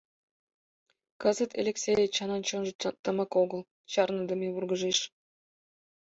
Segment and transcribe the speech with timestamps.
[1.21, 2.71] Кызыт Элексей Эчанын чонжо
[3.03, 3.61] тымык огыл,
[3.91, 4.99] чарныдыме вургыжеш.